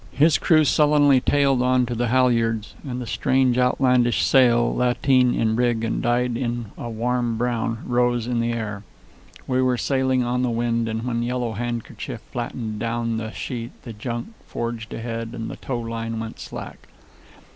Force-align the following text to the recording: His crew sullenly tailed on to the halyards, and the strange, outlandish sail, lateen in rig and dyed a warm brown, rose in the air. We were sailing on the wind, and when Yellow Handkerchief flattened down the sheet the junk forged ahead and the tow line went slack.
His 0.13 0.39
crew 0.39 0.65
sullenly 0.65 1.21
tailed 1.21 1.61
on 1.61 1.85
to 1.85 1.93
the 1.93 2.07
halyards, 2.07 2.73
and 2.83 2.99
the 2.99 3.05
strange, 3.05 3.59
outlandish 3.59 4.23
sail, 4.25 4.73
lateen 4.75 5.35
in 5.35 5.55
rig 5.55 5.83
and 5.83 6.01
dyed 6.01 6.41
a 6.75 6.89
warm 6.89 7.37
brown, 7.37 7.83
rose 7.85 8.25
in 8.25 8.39
the 8.39 8.51
air. 8.51 8.83
We 9.45 9.61
were 9.61 9.77
sailing 9.77 10.23
on 10.23 10.41
the 10.41 10.49
wind, 10.49 10.89
and 10.89 11.03
when 11.05 11.21
Yellow 11.21 11.51
Handkerchief 11.51 12.21
flattened 12.31 12.79
down 12.79 13.17
the 13.17 13.29
sheet 13.31 13.73
the 13.83 13.93
junk 13.93 14.29
forged 14.47 14.91
ahead 14.91 15.33
and 15.35 15.51
the 15.51 15.57
tow 15.57 15.79
line 15.79 16.19
went 16.19 16.39
slack. 16.39 16.87